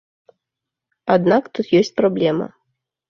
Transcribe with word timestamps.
Аднак 1.15 1.43
тут 1.59 1.65
ёсць 1.81 1.95
праблема. 2.03 2.47